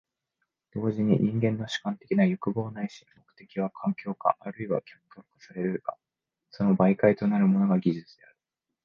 [0.73, 5.95] 同時に人間の主観的な欲望ないし目的は環境化或いは客観化されるが、
[6.49, 8.35] その媒介となるものが技術である。